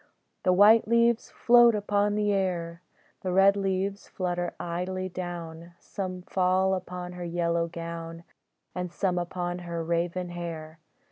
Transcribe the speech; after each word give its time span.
The 0.41 0.51
white 0.51 0.87
leaves 0.87 1.29
float 1.29 1.75
upon 1.75 2.15
the 2.15 2.33
air, 2.33 2.81
The 3.21 3.31
red 3.31 3.55
leaves 3.55 4.07
flutter 4.07 4.55
idly 4.59 5.09
down, 5.09 5.73
Some 5.77 6.23
fall 6.23 6.73
upon 6.73 7.11
her 7.13 7.23
yellow 7.23 7.67
gown, 7.67 8.23
And 8.73 8.91
some 8.91 9.19
upon 9.19 9.59
her 9.59 9.83
raven 9.83 10.29
hair. 10.29 10.79